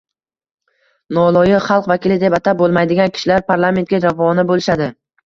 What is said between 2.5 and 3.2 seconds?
bo‘lmaydigan